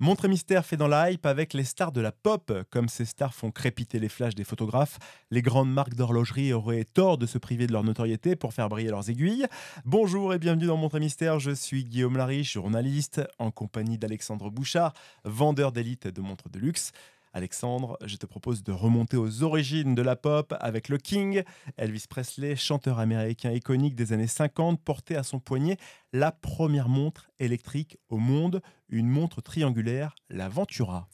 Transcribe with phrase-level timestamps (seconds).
[0.00, 2.52] Montre mystère fait dans la hype avec les stars de la pop.
[2.70, 5.00] Comme ces stars font crépiter les flashs des photographes,
[5.32, 8.90] les grandes marques d'horlogerie auraient tort de se priver de leur notoriété pour faire briller
[8.90, 9.46] leurs aiguilles.
[9.84, 14.92] Bonjour et bienvenue dans Montre mystère, je suis Guillaume Lariche, journaliste, en compagnie d'Alexandre Bouchard,
[15.24, 16.92] vendeur d'élite de montres de luxe.
[17.34, 21.42] Alexandre, je te propose de remonter aux origines de la pop avec le King.
[21.76, 25.76] Elvis Presley, chanteur américain iconique des années 50, portait à son poignet
[26.12, 31.08] la première montre électrique au monde, une montre triangulaire, la Ventura.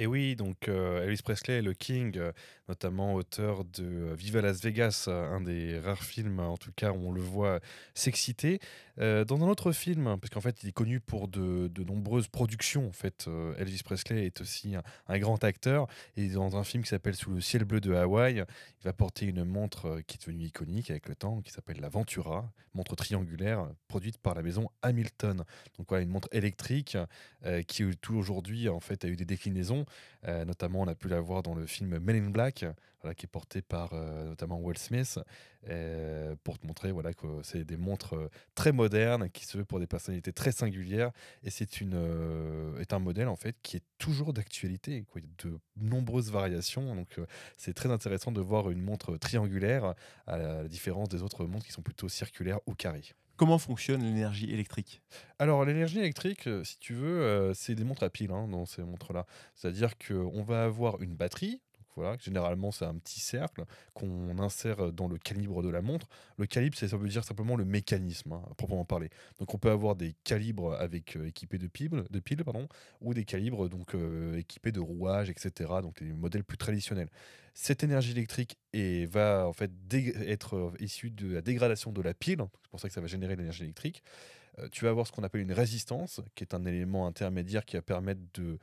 [0.00, 2.32] Et oui, donc euh, Elvis Presley, le King, euh,
[2.68, 7.08] notamment auteur de euh, Viva Las Vegas, un des rares films, en tout cas, où
[7.08, 7.60] on le voit
[7.94, 8.60] s'exciter.
[8.96, 12.88] dans un autre film, parce qu'en fait, il est connu pour de, nombreuses productions.
[12.88, 15.86] En fait, Elvis Presley est aussi un, grand acteur.
[16.16, 19.26] Et dans un film qui s'appelle Sous le ciel bleu de Hawaï, il va porter
[19.26, 23.68] une montre qui est devenue iconique avec le temps, qui s'appelle la Ventura, montre triangulaire
[23.88, 25.44] produite par la maison Hamilton.
[25.78, 26.96] Donc voilà, une montre électrique
[27.66, 29.86] qui tout aujourd'hui en fait a eu des déclinaisons.
[30.26, 32.64] Euh, notamment, on a pu la voir dans le film Men in Black,
[33.16, 35.18] qui est porté par euh, notamment Will Smith,
[35.68, 38.14] euh, pour te montrer voilà, que c'est des montres
[38.54, 41.10] très modernes qui se veulent pour des personnalités très singulières.
[41.42, 41.94] Et c'est une,
[42.78, 45.04] est un modèle en fait qui est toujours d'actualité,
[45.38, 46.94] de nombreuses variations.
[46.94, 47.18] Donc,
[47.56, 49.94] c'est très intéressant de voir une montre triangulaire
[50.26, 53.14] à la différence des autres montres qui sont plutôt circulaires ou carrées.
[53.40, 55.00] Comment fonctionne l'énergie électrique?
[55.38, 58.66] Alors l'énergie électrique, euh, si tu veux, euh, c'est des montres à piles hein, dans
[58.66, 59.24] ces montres-là.
[59.54, 61.62] C'est-à-dire qu'on va avoir une batterie
[61.96, 66.06] voilà, généralement, c'est un petit cercle qu'on insère dans le calibre de la montre.
[66.38, 69.10] Le calibre, ça veut dire simplement le mécanisme, hein, à proprement parler.
[69.38, 72.68] Donc, on peut avoir des calibres avec euh, équipés de piles, de piles pardon,
[73.00, 73.96] ou des calibres donc
[74.36, 75.70] équipés de rouages, etc.
[75.82, 77.08] Donc, des modèles plus traditionnels.
[77.54, 78.56] Cette énergie électrique
[79.08, 82.38] va en fait être euh, issue de la dégradation de la pile.
[82.62, 84.02] C'est pour ça que ça va générer l'énergie électrique.
[84.72, 87.82] tu vas avoir ce qu'on appelle une résistance, qui est un élément intermédiaire qui va
[87.82, 88.58] permettre de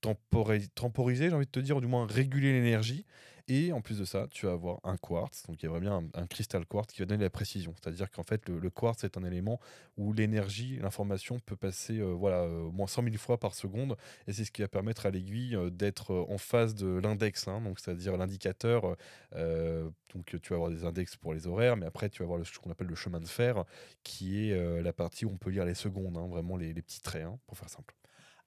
[0.00, 3.04] temporiser, j'ai envie de te dire, ou du moins réguler l'énergie.
[3.50, 6.04] Et en plus de ça, tu vas avoir un quartz, donc il y a vraiment
[6.14, 7.74] un, cristal quartz qui va donner la précision.
[7.82, 9.58] C'est-à-dire qu'en fait, le, quartz est un élément
[9.96, 13.96] où l'énergie, l'information peut passer euh, voilà, euh, au moins 100 000 fois par seconde.
[14.28, 17.60] Et c'est ce qui va permettre à l'aiguille euh, d'être en phase de l'index, hein,
[17.60, 18.96] donc c'est-à-dire l'indicateur.
[19.32, 22.56] donc tu vas avoir des index pour les horaires, mais après tu vas avoir ce
[22.56, 23.64] qu'on appelle le chemin de fer,
[24.04, 27.00] qui est la partie où on peut lire les secondes, hein, vraiment les, les petits
[27.00, 27.94] traits, hein, pour faire simple.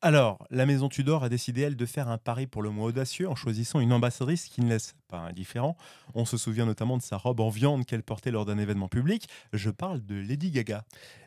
[0.05, 3.29] Alors, la maison Tudor a décidé, elle, de faire un pari pour le moins audacieux
[3.29, 5.77] en choisissant une ambassadrice qui ne laisse indifférent.
[6.15, 9.27] On se souvient notamment de sa robe en viande qu'elle portait lors d'un événement public.
[9.53, 10.83] Je parle de Lady Gaga.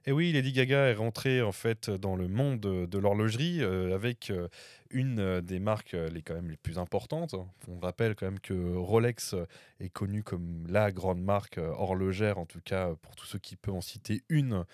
[0.08, 4.30] Et oui, Lady Gaga est rentrée en fait dans le monde de l'horlogerie euh, avec
[4.30, 4.46] euh,
[4.91, 7.34] une euh, des marques les quand même les plus importantes.
[7.66, 9.34] On rappelle quand même que Rolex
[9.80, 13.75] est connu comme la grande marque horlogère, en tout cas pour tous ceux qui peuvent
[13.75, 14.64] en citer une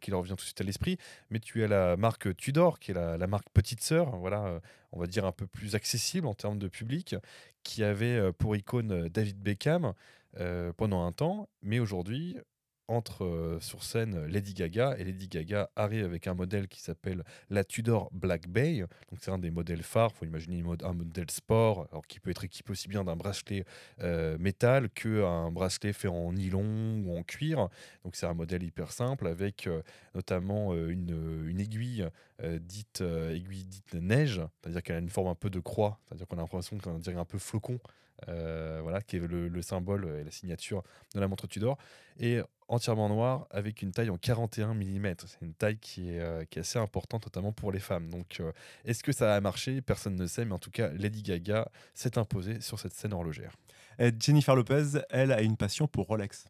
[0.00, 0.96] qui leur vient tout de suite à l'esprit.
[1.30, 4.60] Mais tu as la marque Tudor, qui est la, la marque petite sœur, voilà,
[4.92, 7.16] on va dire un peu plus accessible en termes de public,
[7.62, 9.92] qui avait pour icône David Beckham
[10.76, 12.36] pendant un temps, mais aujourd'hui,
[12.88, 17.22] entre euh, sur scène Lady Gaga et Lady Gaga arrive avec un modèle qui s'appelle
[17.50, 18.80] la Tudor Black Bay.
[19.10, 20.12] Donc c'est un des modèles phares.
[20.12, 23.64] Faut imaginer un modèle sport, alors qui peut être équipé aussi bien d'un bracelet
[24.00, 27.68] euh, métal qu'un bracelet fait en nylon ou en cuir.
[28.04, 29.82] Donc c'est un modèle hyper simple avec euh,
[30.14, 32.06] notamment une, une, aiguille
[32.60, 36.38] dite aiguille dite neige, c'est-à-dire qu'elle a une forme un peu de croix, c'est-à-dire qu'on
[36.38, 37.78] a l'impression qu'on dirait un peu flocon.
[38.26, 40.82] voilà, qui est le, le, symbole et la signature
[41.14, 41.78] de la montre Tudor.
[42.18, 45.14] Et entièrement noir avec une taille en 41 mm.
[45.26, 48.08] C'est une taille qui est, euh, qui est, assez importante, notamment pour les femmes.
[48.10, 48.52] Donc, euh,
[48.84, 49.80] est-ce que ça a marché?
[49.80, 53.52] Personne ne sait, mais en tout cas, Lady Gaga s'est imposée sur cette scène horlogère.
[54.20, 56.46] Jennifer Lopez, elle, a une passion pour Rolex.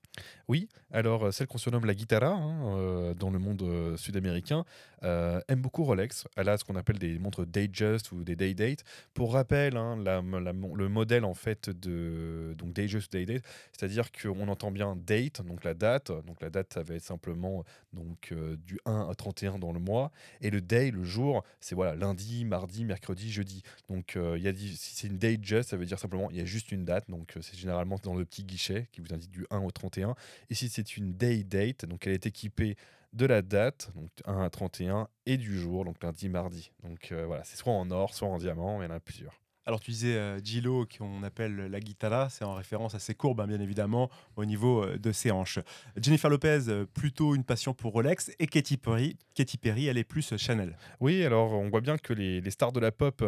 [0.48, 4.64] Oui, alors euh, celle qu'on surnomme la guitara hein, dans le monde sud-américain
[5.02, 6.26] aime beaucoup Rolex.
[6.36, 8.84] Elle a ce qu'on appelle des montres Datejust ou des Day Date.
[9.14, 13.42] Pour rappel, hein, le modèle en fait de donc Datejust Day Date,
[13.72, 17.64] c'est-à-dire qu'on entend bien date, donc la date, donc la date, ça va être simplement
[17.92, 20.10] donc, euh, du 1 à 31 dans le mois.
[20.40, 23.62] Et le day, le jour, c'est voilà, lundi, mardi, mercredi, jeudi.
[23.88, 26.36] Donc euh, il y a, si c'est une day just, ça veut dire simplement il
[26.36, 27.08] y a juste une date.
[27.08, 30.14] Donc euh, c'est généralement dans le petit guichet qui vous indique du 1 au 31.
[30.50, 32.76] Et si c'est une day date, donc elle est équipée
[33.12, 36.70] de la date, donc 1 à 31, et du jour, donc lundi, mardi.
[36.82, 39.40] Donc voilà, c'est soit en or, soit en diamant, il y en a plusieurs.
[39.68, 43.42] Alors tu disais euh, Gilo qu'on appelle la guitara, c'est en référence à ses courbes
[43.42, 45.58] hein, bien évidemment au niveau euh, de ses hanches.
[46.00, 50.04] Jennifer Lopez euh, plutôt une passion pour Rolex et Katy Perry, Katy Perry elle est
[50.04, 50.78] plus Chanel.
[51.00, 53.22] Oui alors on voit bien que les, stars de la pop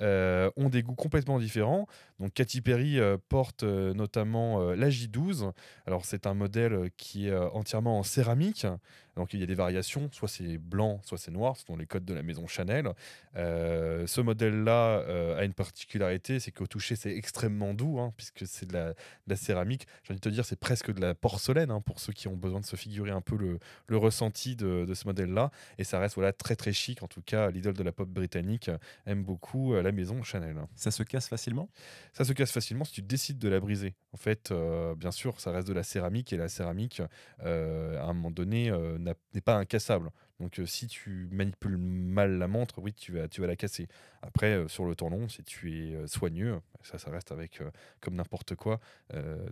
[0.00, 1.86] ont des goûts complètement différents.
[2.18, 2.98] Donc Katy Perry
[3.28, 5.52] porte notamment la J12.
[5.86, 8.66] Alors c'est un modèle qui est entièrement en céramique
[9.16, 11.86] Donc il y a des variations, soit c'est blanc, soit c'est noir, ce sont les
[11.86, 12.90] codes de la maison Chanel.
[13.36, 18.46] Euh, ce modèle-là euh, a une particularité, c'est qu'au toucher c'est extrêmement doux, hein, puisque
[18.46, 18.94] c'est de la, de
[19.26, 19.86] la céramique.
[20.02, 22.36] J'ai envie de te dire, c'est presque de la porcelaine hein, pour ceux qui ont
[22.36, 25.50] besoin de se figurer un peu le, le ressenti de, de ce modèle-là.
[25.78, 27.02] Et ça reste voilà, très très chic.
[27.02, 28.70] En tout cas, l'idole de la pop britannique
[29.06, 30.56] aime beaucoup euh, la maison Chanel.
[30.74, 31.68] Ça se casse facilement?
[32.12, 33.94] Ça se casse facilement si tu décides de la briser.
[34.12, 37.02] En fait, euh, bien sûr, ça reste de la céramique et la céramique,
[37.40, 38.70] à un moment donné,
[39.02, 40.10] n'est pas incassable.
[40.40, 43.86] Donc, euh, si tu manipules mal la montre, oui, tu vas, tu vas la casser.
[44.22, 47.60] Après, euh, sur le temps long, si tu es euh, soigneux, ça, ça reste avec
[47.60, 47.70] euh,
[48.00, 48.80] comme n'importe quoi,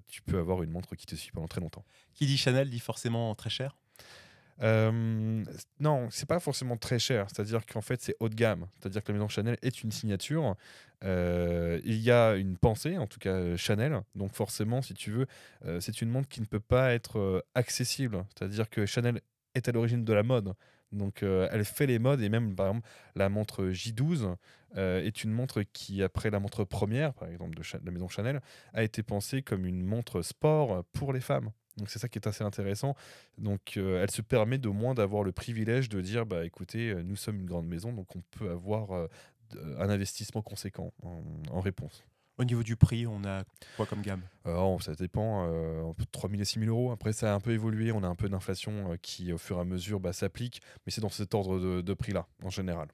[0.09, 1.85] tu peux avoir une montre qui te suit pendant très longtemps.
[2.15, 3.77] Qui dit Chanel dit forcément très cher?
[4.63, 5.43] Euh,
[5.79, 7.27] non, c'est pas forcément très cher.
[7.29, 8.67] C'est-à-dire qu'en fait, c'est haut de gamme.
[8.79, 10.57] C'est-à-dire que la maison Chanel est une signature.
[11.03, 14.03] Euh, il y a une pensée, en tout cas Chanel.
[14.15, 15.27] Donc forcément, si tu veux,
[15.65, 18.25] euh, c'est une montre qui ne peut pas être accessible.
[18.35, 19.21] C'est-à-dire que Chanel
[19.55, 20.55] est à l'origine de la mode.
[20.93, 24.35] Donc euh, elle fait les modes et même par exemple la montre J12
[24.77, 28.41] euh, est une montre qui après la montre première par exemple de, la maison Chanel
[28.73, 31.51] a été pensée comme une montre sport pour les femmes.
[31.77, 32.97] Donc c'est ça qui est assez intéressant.
[33.39, 37.17] Donc euh, elle se permet de moins d'avoir le privilège de dire bah écoutez nous
[37.17, 39.09] sommes une grande maison donc on peut avoir
[39.53, 42.05] un investissement conséquent en, en réponse.
[42.41, 43.45] Au niveau du prix, on a
[43.77, 44.23] quoi comme gamme?
[44.47, 46.91] Alors, ça dépend, euh, entre 3 000 et 6 000 euros.
[46.91, 47.93] Après, ça a un peu évolué.
[47.93, 50.63] On a un peu d'inflation euh, qui, au fur et à mesure, bah, s'applique.
[50.87, 52.89] Mais c'est dans cet ordre de prix-là, en général.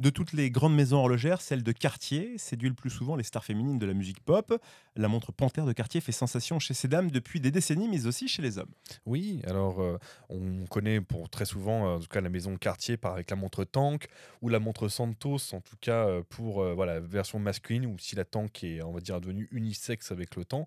[0.00, 3.44] De toutes les grandes maisons horlogères, celle de Cartier séduit le plus souvent les stars
[3.44, 4.58] féminines de la musique pop.
[4.96, 8.26] La montre Panthère de Cartier fait sensation chez ces dames depuis des décennies, mais aussi
[8.26, 8.70] chez les hommes.
[9.04, 9.98] Oui, alors euh,
[10.30, 13.36] on connaît pour très souvent, euh, en tout cas, la maison Cartier par avec la
[13.36, 14.08] montre Tank
[14.40, 18.16] ou la montre Santos, en tout cas euh, pour euh, voilà, version masculine, ou si
[18.16, 20.66] la Tank est, on va dire, devenue unisexe avec le temps.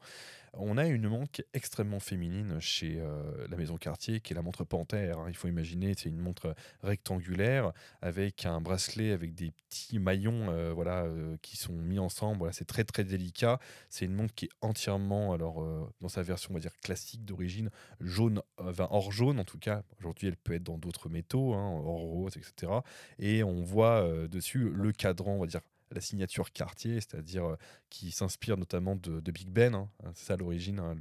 [0.56, 4.64] On a une montre extrêmement féminine chez euh, la maison Cartier, qui est la montre
[4.64, 5.18] Panthère.
[5.18, 5.26] hein.
[5.28, 6.54] Il faut imaginer, c'est une montre
[6.84, 7.72] rectangulaire
[8.04, 12.38] avec un bracelet avec des petits maillons euh, voilà, euh, qui sont mis ensemble.
[12.38, 13.60] Voilà, c'est très très délicat.
[13.90, 15.66] C'est une montre qui est entièrement, alors
[16.02, 19.82] dans sa version on va dire classique d'origine, jaune, enfin, or jaune en tout cas.
[20.00, 22.72] Aujourd'hui, elle peut être dans d'autres métaux, hein, or rose, etc.
[23.18, 25.62] Et on voit dessus le cadran, on va dire
[25.94, 27.57] la signature Cartier, c'est-à-dire
[27.90, 29.75] qui s'inspire notamment de, Big Ben.
[29.75, 29.90] hein.
[30.13, 30.95] C'est ça l'origine, hein,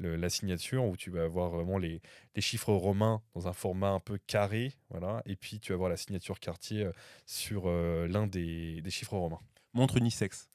[0.00, 2.00] la signature où tu vas avoir vraiment les,
[2.34, 5.22] les chiffres romains dans un format un peu carré, voilà.
[5.26, 6.88] Et puis tu vas avoir la signature Cartier
[7.26, 9.40] sur l'un des chiffres romains.
[9.74, 10.48] Montre unisexe.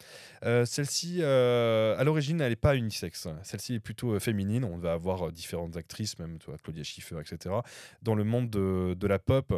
[0.43, 3.27] Euh, Celle-ci, euh, à l'origine, elle n'est pas unisexe.
[3.43, 4.63] Celle-ci est plutôt euh, féminine.
[4.63, 7.55] On va avoir différentes actrices, même toi, Claudia Schiffer, etc.
[8.01, 9.53] Dans le monde de, de la pop,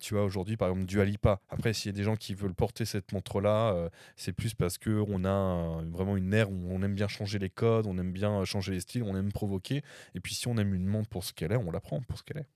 [0.00, 1.40] tu as aujourd'hui, par exemple, Dua Lipa.
[1.50, 5.24] Après, s'il y a des gens qui veulent porter cette montre-là, c'est plus parce qu'on
[5.24, 8.72] a vraiment une ère où on aime bien changer les codes, on aime bien changer
[8.72, 9.82] les styles, on aime provoquer.
[10.14, 12.18] Et puis, si on aime une montre pour ce qu'elle est, on la prend pour
[12.18, 12.46] ce qu'elle est.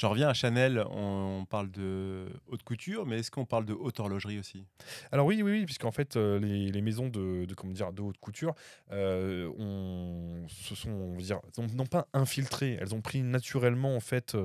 [0.00, 4.00] J'en reviens à Chanel, on parle de haute couture, mais est-ce qu'on parle de haute
[4.00, 4.64] horlogerie aussi?
[5.12, 8.54] Alors oui, oui, oui, puisqu'en fait, euh, les, maisons de, comment dire, de haute couture
[8.92, 12.78] euh, ont, se sont, on va dire, ont- n'ont pas infiltré.
[12.80, 14.38] Elles ont pris naturellement en fait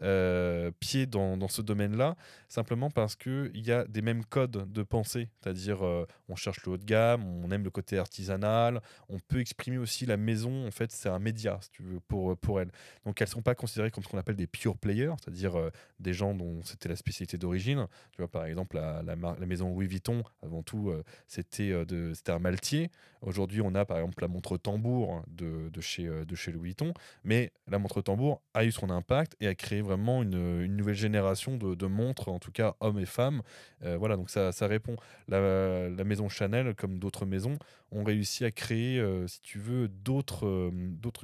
[0.00, 2.16] euh, pied dans, ce domaine-là,
[2.48, 5.28] simplement parce qu'il y a des mêmes codes de pensée.
[5.42, 8.80] C'est-à-dire, euh, on cherche le haut de gamme, on aime le côté artisanal,
[9.10, 10.66] on peut exprimer aussi la maison.
[10.66, 11.60] En fait, c'est un média,
[12.08, 12.70] pour, pour elles.
[13.04, 15.70] Donc, elles ne sont pas considérées comme ce qu'on appelle des pure players, c'est-à-dire euh,
[16.00, 17.86] des gens dont c'était la spécialité d'origine.
[18.12, 22.12] Tu vois, par exemple, la, la, maison Louis Vuitton, avant tout, euh, c'était euh, de-
[22.28, 22.90] un maltier.
[23.20, 26.92] Aujourd'hui, on a par exemple la montre tambour de, de chez, de chez Louis Vuitton.
[27.24, 30.94] Mais la montre tambour a eu son impact et a créé vraiment une, une nouvelle
[30.94, 33.42] génération de, montres, en tout cas hommes et femmes.
[33.80, 34.96] Voilà, donc ça, ça répond.
[35.28, 37.58] La, maison Chanel, comme d'autres maisons,
[37.90, 40.72] ont réussi à créer, si tu veux, d'autres,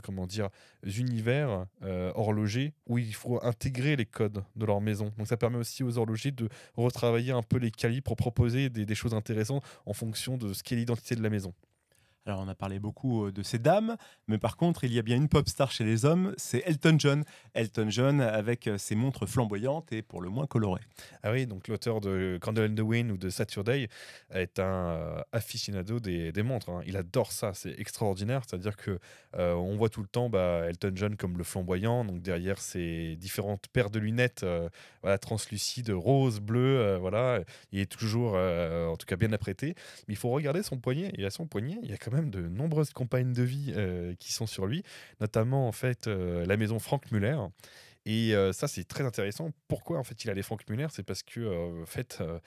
[0.02, 0.50] comment dire,
[0.84, 1.66] univers
[2.14, 5.12] horlogers où il faut intégrer les codes de leur maison.
[5.16, 8.84] Donc ça permet aussi aux horlogers de retravailler un peu les calibres pour proposer des,
[8.84, 11.52] des choses intéressantes en fonction de ce qu'est l'identité de la maison.
[12.28, 15.02] Alors, on a parlé beaucoup euh, de ces dames, mais par contre, il y a
[15.02, 17.24] bien une pop star chez les hommes, c'est Elton John.
[17.54, 20.82] Elton John avec euh, ses montres flamboyantes et pour le moins colorées.
[21.22, 23.88] Ah oui, donc l'auteur de Candle in the Wind ou de Saturday
[24.34, 26.68] est un euh, aficionado des, montres.
[26.68, 26.82] hein.
[26.86, 28.42] Il adore ça, c'est extraordinaire.
[28.46, 28.98] C'est-à-dire que
[29.32, 33.68] on voit tout le temps bah, Elton John comme le flamboyant, donc derrière ses différentes
[33.68, 34.44] paires de lunettes,
[35.16, 37.40] translucides, rose, bleu, euh, voilà.
[37.72, 39.74] Il est toujours, en tout cas, bien apprêté.
[40.06, 41.10] Mais il faut regarder son poignet.
[41.16, 44.14] Et à son poignet, il y a quand même de nombreuses compagnes de vie euh,
[44.18, 44.82] qui sont sur lui,
[45.20, 45.70] notamment
[46.06, 47.36] euh, la maison Frank Muller.
[48.10, 49.50] Et euh, ça, c'est très intéressant.
[49.68, 50.86] Pourquoi en fait il a les Frank Muller?
[50.90, 52.38] C'est parce que euh, en fait, euh,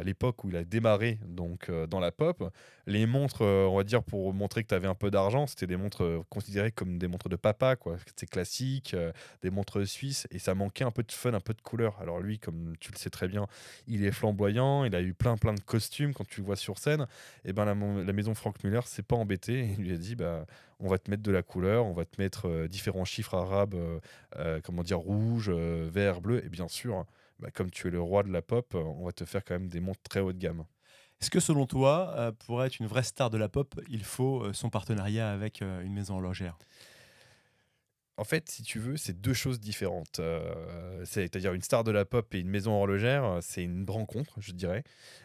[0.00, 2.52] à l'époque où il a démarré donc dans la pop,
[2.88, 5.76] les montres, on va dire pour montrer que tu avais un peu d'argent, c'était des
[5.76, 7.98] montres considérées comme des montres de papa, quoi.
[8.06, 8.96] C'était classique,
[9.42, 12.00] des montres suisses, et ça manquait un peu de fun, un peu de couleur.
[12.00, 13.46] Alors lui, comme tu le sais très bien,
[13.86, 16.78] il est flamboyant, il a eu plein plein de costumes quand tu le vois sur
[16.78, 17.06] scène.
[17.44, 20.46] Et ben la, la maison Frank Muller s'est pas embêtée, il lui a dit bah
[20.80, 23.74] on va te mettre de la couleur, on va te mettre euh, différents chiffres arabes,
[23.74, 24.00] euh,
[24.36, 27.04] euh, comment dire, rouge, vert, bleu, et bien sûr,
[27.38, 29.68] bah, comme tu es le roi de la pop, on va te faire quand même
[29.68, 30.64] des montres très haut de gamme.
[31.20, 34.68] Est-ce que selon toi, pour être une vraie star de la pop, il faut son
[34.68, 36.58] partenariat avec une maison horlogère?
[38.18, 40.20] En fait, si tu veux, c'est deux choses différentes.
[40.20, 44.52] Euh, c'est-à-dire une star de la pop et une maison horlogère, c'est une rencontre, je
[44.52, 44.84] dirais.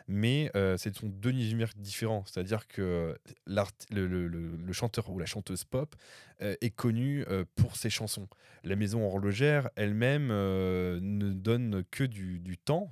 [0.10, 2.26] Mais euh, ce sont deux univers différents.
[2.26, 3.18] C'est-à-dire que
[3.48, 5.96] le, chanteur ou la chanteuse pop
[6.42, 8.28] euh, est connu pour ses chansons.
[8.64, 12.90] La maison horlogère elle-même ne donne que du, temps,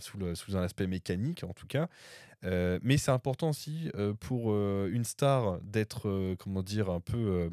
[0.00, 1.88] sous, sous un aspect mécanique en tout cas.
[2.44, 7.50] Euh, mais c'est important aussi euh, pour euh, une star d'être, comment dire, un peu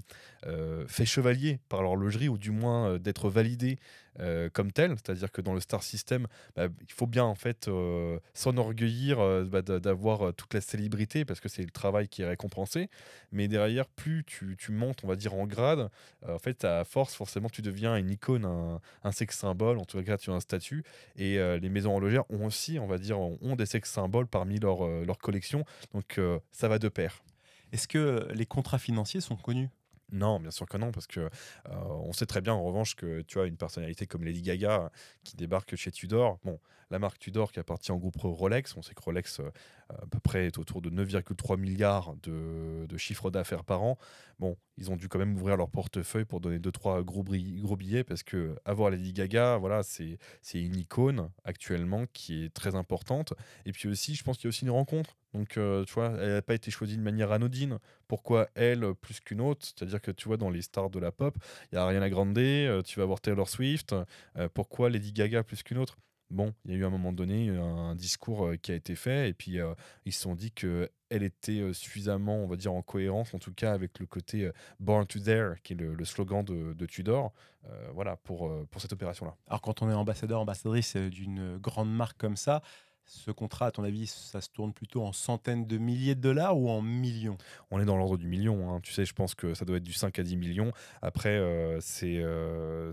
[0.88, 3.78] fait chevalier par l'horlogerie ou du moins d'être validé
[4.20, 7.68] euh, comme tel, c'est-à-dire que dans le star system, bah, il faut bien en fait
[7.68, 12.28] euh, s'enorgueillir euh, bah, d'avoir toute la célébrité parce que c'est le travail qui est
[12.28, 12.90] récompensé.
[13.32, 15.90] Mais derrière, plus tu, montes, on va dire en grade,
[16.28, 18.46] en fait, à force, forcément, tu deviens une icône,
[19.04, 19.78] un, sexe symbole.
[19.78, 20.84] En tout cas, tu as un statut.
[21.16, 24.88] Et les maisons horlogères ont aussi, on va dire, ont des sex symboles parmi leur,
[24.88, 25.66] leur collection.
[25.94, 26.20] Donc,
[26.52, 27.24] ça va de pair.
[27.72, 29.70] Est-ce que les contrats financiers sont connus?
[30.12, 31.30] Non, bien sûr que non, parce que euh,
[31.70, 34.92] on sait très bien en revanche que tu as une personnalité comme Lady Gaga
[35.24, 36.40] qui débarque chez Tudor.
[36.44, 36.60] Bon,
[36.92, 39.50] la marque Tudor qui appartient au groupe Rolex, on sait que Rolex euh,
[39.90, 43.98] à peu près est autour de 9,3 milliards de, de chiffre d'affaires par an.
[44.40, 48.04] Bon, ils ont dû quand même ouvrir leur portefeuille pour donner 2-3 gros, gros billets
[48.04, 50.18] parce que avoir Lady Gaga, voilà, c'est
[50.54, 53.34] une icône actuellement qui est très importante.
[53.66, 55.18] Et puis aussi, je pense qu'il y a aussi une rencontre.
[55.34, 57.80] Donc, euh, tu vois, elle n'a pas été choisie de manière anodine.
[58.08, 59.66] Pourquoi elle plus qu'une autre?
[59.66, 61.38] C'est-à-dire que tu vois, dans les stars de la pop,
[61.72, 63.96] il y a Ariana Grande, euh, tu vas voir Taylor Swift.
[64.38, 65.98] Euh, pourquoi Lady Gaga plus qu'une autre?
[66.32, 68.96] Bon, il y a eu à un moment donné un discours euh, qui a été
[68.96, 69.74] fait et puis euh,
[70.06, 73.54] ils se sont dit qu'elle était euh, suffisamment, on va dire, en cohérence, en tout
[73.54, 77.34] cas avec le côté Born to Dare, qui est le, slogan de, Tudor,
[77.94, 79.36] voilà, pour, pour cette opération-là.
[79.48, 82.62] Alors quand on est ambassadeur, ambassadrice d'une grande marque comme ça,
[83.06, 86.58] ce contrat, à ton avis, ça se tourne plutôt en centaines de milliers de dollars
[86.58, 87.38] ou en millions?
[87.72, 88.74] On est dans l'ordre du million.
[88.74, 88.80] Hein.
[88.82, 90.72] Tu sais, je pense que ça doit être du 5 à 10 millions.
[91.02, 91.42] Après,
[91.82, 92.24] c'est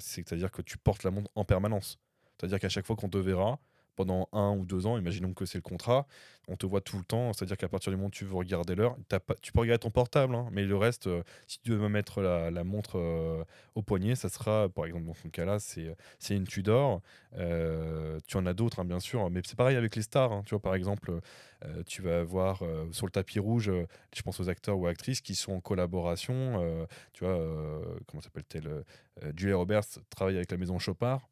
[0.00, 1.98] c'est-à-dire que tu portes la montre en permanence.
[2.38, 3.58] C'est-à-dire qu'à chaque fois qu'on te verra,
[3.98, 6.06] pendant un ou deux ans, imaginons que c'est le contrat,
[6.46, 8.76] on te voit tout le temps, c'est-à-dire qu'à partir du moment où tu veux regarder
[8.76, 8.96] l'heure,
[9.42, 12.62] tu peux regarder ton portable, hein, mais le reste, euh, si tu veux mettre la,
[12.62, 13.42] montre euh,
[13.74, 15.96] au poignet, ça sera, par exemple dans ce cas-là, c'est
[16.30, 17.02] une Tudor.
[17.38, 20.30] Euh, tu en as d'autres, hein, bien sûr, mais c'est pareil avec les stars.
[20.30, 20.42] Hein.
[20.46, 21.18] tu vois, par exemple,
[21.86, 23.72] tu vas avoir sur le tapis rouge,
[24.14, 26.86] je pense aux acteurs ou actrices qui sont en collaboration.
[27.12, 27.36] tu vois,
[28.06, 28.84] comment s'appelle-t-elle
[29.34, 31.28] Julia Roberts travaille avec la maison Chopard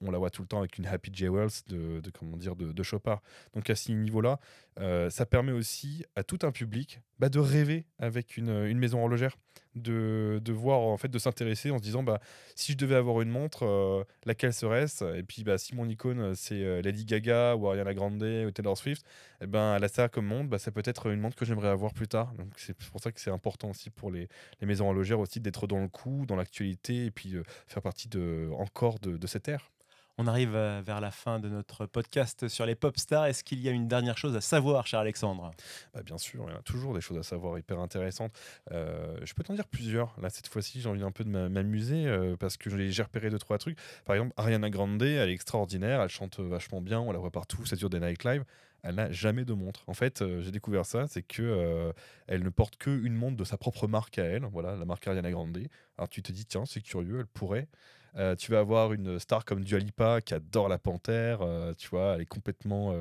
[0.00, 2.72] on la voit tout le temps avec une Happy Jewels de, de, comment dire de,
[2.72, 3.22] de Chopard.
[3.54, 4.38] Donc à ce niveau-là,
[4.78, 9.00] euh, ça permet aussi à tout un public bah, de rêver avec une, une maison
[9.00, 9.36] horlogère,
[9.74, 12.20] de, de, voir en fait de s'intéresser en se disant bah
[12.54, 15.16] si je devais avoir une montre, euh, laquelle serait-ce?
[15.16, 18.76] Et puis bah si mon icône c'est euh, Lady Gaga ou Ariana Grande ou Taylor
[18.76, 19.04] Swift,
[19.40, 21.68] eh ben elle a ça comme montre, bah, ça peut être une montre que j'aimerais
[21.68, 22.34] avoir plus tard.
[22.34, 24.28] Donc c'est pour ça que c'est important aussi pour les,
[24.60, 27.34] les maisons horlogères aussi d'être dans le coup, dans l'actualité et puis
[27.66, 29.70] faire partie de encore de, de cette ère.
[30.18, 33.26] On arrive euh, vers la fin de notre podcast sur les pop stars.
[33.26, 35.50] Est-ce qu'il y a une dernière chose à savoir, cher Alexandre?
[35.92, 38.32] Bah Bien sûr, il y a toujours des choses à savoir hyper intéressantes.
[38.72, 40.18] Euh, je peux t'en dire plusieurs.
[40.18, 43.38] Là, cette fois-ci, j'ai envie un peu de m'amuser euh, parce que j'ai repéré deux,
[43.38, 43.78] trois trucs.
[44.06, 47.66] Par exemple, Ariana Grande, elle est extraordinaire, elle chante vachement bien, on la voit partout,
[47.66, 48.44] ça dure des nightlives
[48.82, 49.82] elle n'a jamais de montre.
[49.88, 51.92] En fait, j'ai découvert ça, c'est que
[52.28, 55.28] elle ne porte qu'une montre de sa propre marque à elle, voilà, la marque Ariana
[55.32, 55.58] Grande.
[55.98, 57.66] Alors tu te dis, tiens, c'est curieux, elle pourrait.
[58.18, 61.88] Euh, tu vas avoir une star comme Dua Lipa qui adore la panthère, euh, tu
[61.88, 62.94] vois, elle est complètement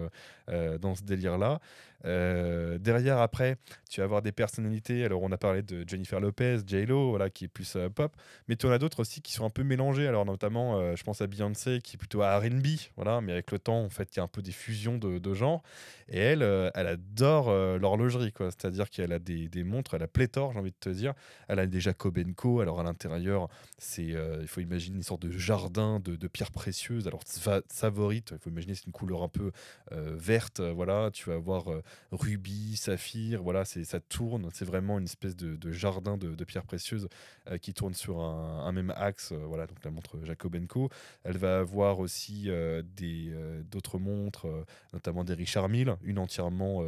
[0.50, 1.60] euh, dans ce délire-là.
[2.04, 3.58] derrière, après,
[3.90, 5.06] tu vas avoir des personnalités.
[5.06, 8.16] Alors, on a parlé de Jennifer Lopez, J-Lo, voilà, qui est plus pop,
[8.48, 10.08] mais tu en as d'autres aussi qui sont un peu mélangés.
[10.08, 13.60] Alors, notamment, je pense à Beyoncé qui est plutôt à RB, voilà, mais avec le
[13.60, 15.64] temps, en fait, il y a un peu des fusions de, de genres.
[16.10, 16.44] Et elle,
[16.76, 18.52] elle adore l'horlogerie, quoi.
[18.52, 21.14] C'est-à-dire qu'elle a des, montres, elle a pléthore, j'ai envie de te dire.
[21.48, 22.60] Elle a des Jacob Co.
[22.60, 23.48] Alors, à l'intérieur,
[23.80, 27.08] c'est, il faut imaginer sorte de jardin de, pierres précieuses.
[27.08, 29.52] Alors, sa- savorite, il faut imaginer, c'est une couleur un peu
[29.92, 30.60] euh, verte.
[30.60, 31.82] Voilà, tu vas avoir euh,
[32.12, 33.42] rubis, saphir.
[33.44, 34.50] Voilà, ça tourne.
[34.54, 37.08] C'est vraiment une espèce de, jardin de, pierres précieuses
[37.50, 39.32] euh, qui tourne sur un, un même axe.
[39.32, 40.90] voilà, donc la montre Jacobenko.
[41.24, 42.50] Elle va avoir aussi
[42.96, 43.34] des
[43.72, 44.48] d'autres montres,
[44.94, 46.84] notamment des Richard Mille, une entièrement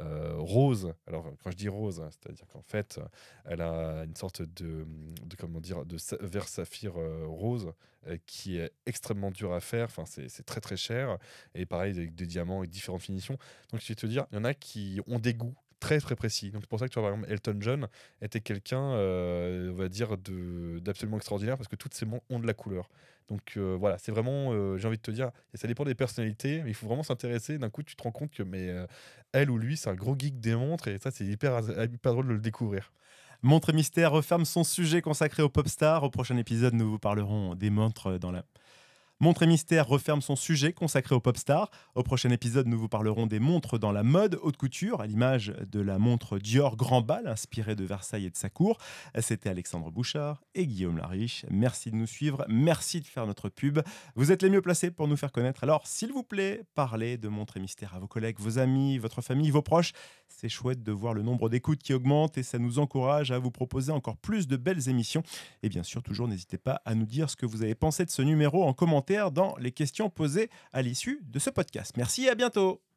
[0.00, 0.94] euh, rose.
[1.06, 3.00] Alors, quand je dis rose, hein, c'est-à-dire qu'en fait,
[3.44, 4.86] elle a une sorte de,
[5.24, 7.72] de comment dire, de vert saphir euh, rose
[8.06, 9.86] euh, qui est extrêmement dur à faire.
[9.86, 11.18] Enfin, c'est très très cher.
[11.54, 13.38] Et pareil, avec des diamants avec différentes finitions.
[13.72, 16.16] Donc, je vais te dire, il y en a qui ont des goûts très très
[16.16, 16.50] précis.
[16.50, 17.88] Donc, c'est pour ça que tu vois, par exemple, Elton John
[18.22, 22.46] était quelqu'un, euh, on va dire, d'absolument extraordinaire parce que toutes ces montres ont de
[22.46, 22.88] la couleur.
[23.28, 25.94] Donc euh, voilà, c'est vraiment, euh, j'ai envie de te dire, et ça dépend des
[25.94, 27.58] personnalités, mais il faut vraiment s'intéresser.
[27.58, 28.74] D'un coup, tu te rends compte que mais,
[29.32, 31.60] elle ou lui, c'est un gros geek des montres, et ça, c'est hyper,
[31.92, 32.90] hyper drôle de le découvrir.
[33.42, 36.02] Montre et Mystère referme son sujet consacré aux pop stars.
[36.02, 38.44] Au prochain épisode, nous vous parlerons des montres dans la.
[39.20, 41.72] Montre et Mystère referme son sujet consacré aux pop stars.
[41.96, 45.52] Au prochain épisode, nous vous parlerons des montres dans la mode haute couture, à l'image
[45.72, 48.78] de la montre Dior Grand Bal, inspirée de Versailles et de sa cour.
[49.18, 51.44] C'était Alexandre Bouchard et Guillaume Lariche.
[51.50, 53.80] Merci de nous suivre, merci de faire notre pub.
[54.14, 55.64] Vous êtes les mieux placés pour nous faire connaître.
[55.64, 59.20] Alors, s'il vous plaît, parlez de Montre et Mystère à vos collègues, vos amis, votre
[59.20, 59.94] famille, vos proches.
[60.28, 63.50] C'est chouette de voir le nombre d'écoutes qui augmente et ça nous encourage à vous
[63.50, 65.24] proposer encore plus de belles émissions.
[65.64, 68.10] Et bien sûr, toujours n'hésitez pas à nous dire ce que vous avez pensé de
[68.10, 71.96] ce numéro en commentaire dans les questions posées à l'issue de ce podcast.
[71.96, 72.80] Merci et à bientôt